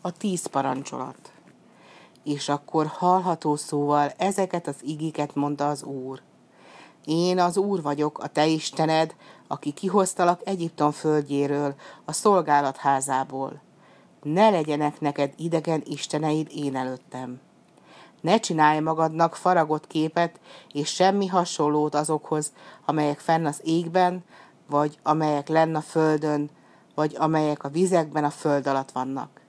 a 0.00 0.10
tíz 0.10 0.46
parancsolat. 0.46 1.32
És 2.24 2.48
akkor 2.48 2.86
hallható 2.86 3.56
szóval 3.56 4.12
ezeket 4.16 4.66
az 4.66 4.76
igéket 4.80 5.34
mondta 5.34 5.68
az 5.68 5.82
Úr. 5.82 6.20
Én 7.04 7.38
az 7.38 7.56
Úr 7.56 7.82
vagyok, 7.82 8.18
a 8.18 8.26
te 8.26 8.46
Istened, 8.46 9.14
aki 9.46 9.72
kihoztalak 9.72 10.40
Egyiptom 10.44 10.90
földjéről, 10.90 11.74
a 12.04 12.12
szolgálatházából. 12.12 13.60
Ne 14.22 14.50
legyenek 14.50 15.00
neked 15.00 15.32
idegen 15.36 15.82
isteneid 15.84 16.50
én 16.54 16.76
előttem. 16.76 17.40
Ne 18.20 18.38
csinálj 18.38 18.80
magadnak 18.80 19.34
faragott 19.34 19.86
képet, 19.86 20.40
és 20.72 20.94
semmi 20.94 21.26
hasonlót 21.26 21.94
azokhoz, 21.94 22.52
amelyek 22.84 23.18
fenn 23.18 23.46
az 23.46 23.60
égben, 23.64 24.24
vagy 24.66 24.98
amelyek 25.02 25.48
lenn 25.48 25.74
a 25.74 25.80
földön, 25.80 26.50
vagy 26.94 27.16
amelyek 27.18 27.64
a 27.64 27.68
vizekben 27.68 28.24
a 28.24 28.30
föld 28.30 28.66
alatt 28.66 28.90
vannak. 28.90 29.39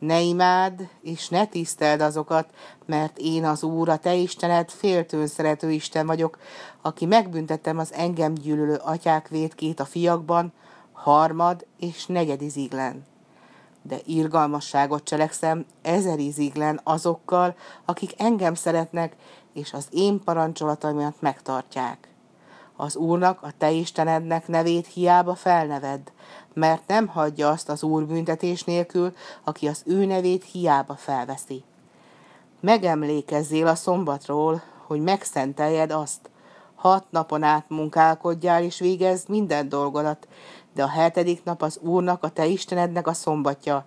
Ne 0.00 0.20
imád, 0.20 0.88
és 1.02 1.28
ne 1.28 1.46
tiszteld 1.46 2.00
azokat, 2.00 2.48
mert 2.86 3.18
én 3.18 3.44
az 3.44 3.62
Úr, 3.62 3.88
a 3.88 3.96
te 3.96 4.14
Istened, 4.14 4.70
féltőn 4.70 5.26
szerető 5.26 5.70
Isten 5.70 6.06
vagyok, 6.06 6.38
aki 6.82 7.06
megbüntettem 7.06 7.78
az 7.78 7.92
engem 7.92 8.34
gyűlölő 8.34 8.74
atyák 8.74 9.28
vétkét 9.28 9.80
a 9.80 9.84
fiakban, 9.84 10.52
harmad 10.92 11.66
és 11.78 12.06
negyediziglen. 12.06 13.06
De 13.82 13.96
irgalmasságot 14.04 15.04
cselekszem 15.04 15.66
ezeriziglen 15.82 16.80
azokkal, 16.84 17.54
akik 17.84 18.14
engem 18.16 18.54
szeretnek, 18.54 19.16
és 19.52 19.72
az 19.72 19.86
én 19.90 20.20
parancsolataimat 20.24 21.20
megtartják. 21.20 22.09
Az 22.80 22.96
Úrnak, 22.96 23.42
a 23.42 23.50
te 23.58 23.70
Istenednek 23.70 24.48
nevét 24.48 24.86
hiába 24.86 25.34
felneved, 25.34 26.12
mert 26.54 26.86
nem 26.86 27.06
hagyja 27.06 27.48
azt 27.48 27.68
az 27.68 27.82
Úr 27.82 28.06
büntetés 28.06 28.64
nélkül, 28.64 29.12
aki 29.44 29.68
az 29.68 29.82
ő 29.86 30.04
nevét 30.04 30.44
hiába 30.44 30.94
felveszi. 30.94 31.64
Megemlékezzél 32.60 33.66
a 33.66 33.74
szombatról, 33.74 34.62
hogy 34.86 35.00
megszenteljed 35.00 35.90
azt. 35.90 36.30
Hat 36.74 37.04
napon 37.10 37.42
át 37.42 37.64
munkálkodjál 37.68 38.62
és 38.62 38.78
végezd 38.78 39.28
minden 39.28 39.68
dolgodat, 39.68 40.28
de 40.74 40.82
a 40.82 40.88
hetedik 40.88 41.44
nap 41.44 41.62
az 41.62 41.78
Úrnak, 41.82 42.24
a 42.24 42.28
te 42.28 42.46
Istenednek 42.46 43.06
a 43.06 43.12
szombatja. 43.12 43.84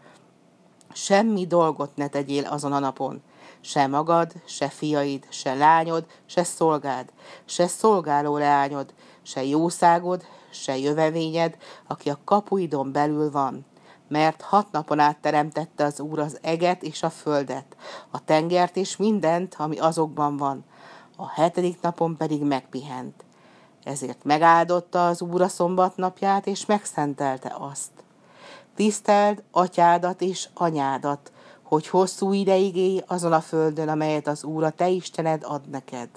Semmi 0.92 1.48
dolgot 1.48 1.96
ne 1.96 2.08
tegyél 2.08 2.46
azon 2.46 2.74
a 2.74 2.80
napon 2.80 3.22
se 3.64 3.88
magad, 3.88 4.32
se 4.46 4.70
fiaid, 4.70 5.26
se 5.30 5.54
lányod, 5.54 6.06
se 6.26 6.44
szolgád, 6.44 7.10
se 7.46 7.68
szolgáló 7.68 8.38
leányod, 8.38 8.94
se 9.22 9.44
jószágod, 9.44 10.26
se 10.50 10.78
jövevényed, 10.78 11.58
aki 11.88 12.10
a 12.10 12.20
kapuidon 12.24 12.92
belül 12.92 13.32
van. 13.32 13.66
Mert 14.08 14.42
hat 14.42 14.72
napon 14.72 15.00
át 15.00 15.18
teremtette 15.18 15.84
az 15.84 16.00
Úr 16.00 16.20
az 16.20 16.38
eget 16.42 16.84
és 16.84 17.04
a 17.04 17.10
földet, 17.10 17.76
a 18.12 18.24
tengert 18.24 18.76
és 18.78 18.98
mindent, 18.98 19.56
ami 19.58 19.80
azokban 19.80 20.38
van. 20.38 20.66
A 21.16 21.30
hetedik 21.30 21.82
napon 21.82 22.18
pedig 22.18 22.42
megpihent. 22.42 23.24
Ezért 23.84 24.24
megáldotta 24.24 25.08
az 25.08 25.22
Úr 25.22 25.42
a 25.42 25.48
szombat 25.48 25.96
napját, 25.96 26.48
és 26.48 26.66
megszentelte 26.66 27.56
azt. 27.60 27.92
Tiszteld 28.76 29.44
atyádat 29.52 30.22
és 30.22 30.50
anyádat, 30.54 31.32
hogy 31.74 31.88
hosszú 31.88 32.34
ideig 32.34 32.76
élj 32.76 33.02
azon 33.08 33.34
a 33.34 33.42
földön, 33.42 33.90
amelyet 33.90 34.28
az 34.28 34.44
Úr 34.44 34.64
a 34.64 34.70
te 34.70 34.90
Istened 34.90 35.44
ad 35.46 35.70
neked. 35.70 36.10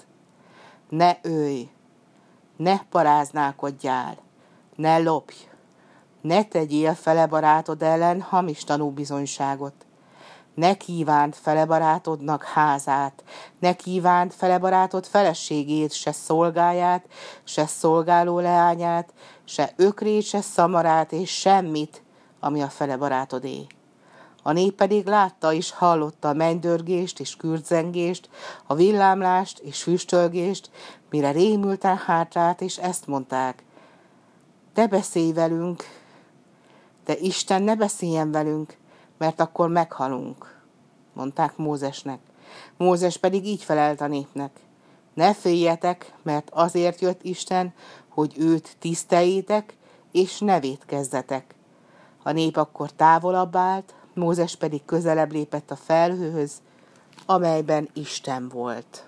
Ne 0.89 1.17
őj, 1.21 1.69
ne 2.57 2.79
paráználkodjál, 2.89 4.17
ne 4.75 4.97
lopj, 4.97 5.35
ne 6.21 6.43
tegyél 6.43 6.93
fele 6.93 7.25
barátod 7.25 7.81
ellen 7.81 8.21
hamis 8.21 8.63
tanúbizonyságot. 8.63 9.73
Ne 10.53 10.73
kívánt 10.73 11.35
fele 11.35 11.65
barátodnak 11.65 12.43
házát, 12.43 13.23
ne 13.59 13.73
kívánt 13.73 14.33
fele 14.33 14.57
barátod 14.57 15.05
feleségét, 15.05 15.91
se 15.91 16.11
szolgáját, 16.11 17.05
se 17.43 17.65
szolgáló 17.65 18.39
leányát, 18.39 19.13
se 19.43 19.73
ökrét, 19.75 20.23
se 20.23 20.41
szamarát, 20.41 21.11
és 21.11 21.39
semmit, 21.39 22.03
ami 22.39 22.61
a 22.61 22.69
fele 22.69 22.97
barátodé. 22.97 23.67
A 24.47 24.51
nép 24.51 24.75
pedig 24.75 25.05
látta 25.05 25.53
és 25.53 25.71
hallotta 25.71 26.29
a 26.29 26.33
mennydörgést 26.33 27.19
és 27.19 27.35
kürtzengést, 27.35 28.29
a 28.65 28.75
villámlást 28.75 29.59
és 29.59 29.83
füstölgést, 29.83 30.69
mire 31.09 31.31
rémülten 31.31 31.97
hátrált, 31.97 32.61
és 32.61 32.77
ezt 32.77 33.07
mondták. 33.07 33.63
Te 34.73 34.87
beszélj 34.87 35.33
velünk, 35.33 35.83
de 37.05 37.17
Isten 37.17 37.61
ne 37.61 37.75
beszéljen 37.75 38.31
velünk, 38.31 38.77
mert 39.17 39.39
akkor 39.39 39.69
meghalunk, 39.69 40.59
mondták 41.13 41.57
Mózesnek. 41.57 42.19
Mózes 42.77 43.17
pedig 43.17 43.45
így 43.45 43.63
felelt 43.63 44.01
a 44.01 44.07
népnek. 44.07 44.59
Ne 45.13 45.33
féljetek, 45.33 46.13
mert 46.23 46.49
azért 46.49 47.01
jött 47.01 47.23
Isten, 47.23 47.73
hogy 48.07 48.33
őt 48.37 48.75
tiszteljétek, 48.79 49.77
és 50.11 50.39
nevét 50.39 50.83
kezdetek. 50.85 51.55
A 52.23 52.31
nép 52.31 52.57
akkor 52.57 52.91
távolabb 52.91 53.55
állt, 53.55 53.95
Mózes 54.17 54.55
pedig 54.55 54.85
közelebb 54.85 55.31
lépett 55.31 55.71
a 55.71 55.75
felhőhöz, 55.75 56.61
amelyben 57.25 57.89
Isten 57.93 58.49
volt. 58.49 59.06